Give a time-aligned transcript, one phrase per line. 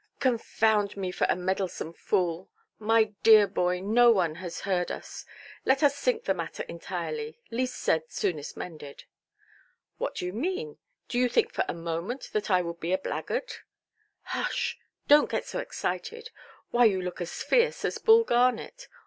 [0.19, 2.49] "Confound me for a meddlesome fool!
[2.79, 5.25] My dear boy, no one has heard us.
[5.63, 7.37] Let us sink the matter entirely.
[7.51, 9.03] Least said, soonest mended".
[9.99, 10.79] "What do you mean?
[11.07, 13.53] Do you think for a moment that I would be a blackguard"?
[14.23, 16.31] "Hush!—donʼt get so excited.
[16.71, 18.87] Why, you look as fierce as Bull Garnet.